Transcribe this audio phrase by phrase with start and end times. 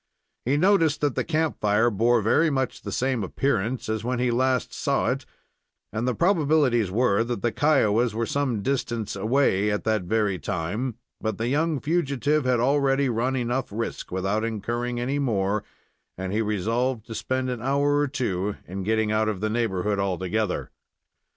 [0.45, 4.31] He noticed that the camp fire bore very much the same appearance as when he
[4.31, 5.27] last saw it,
[5.93, 10.95] and the probabilities were that the Kiowas were some distance away at that very time;
[11.21, 15.63] but the young fugitive had already run enough risk, without incurring any more,
[16.17, 19.99] and he resolved to spend an hour or two in getting out of the neighborhood
[19.99, 20.71] altogether.